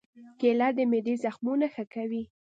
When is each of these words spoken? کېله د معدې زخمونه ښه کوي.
کېله 0.39 0.67
د 0.77 0.79
معدې 0.91 1.15
زخمونه 1.23 1.65
ښه 1.73 1.83
کوي. 1.93 2.23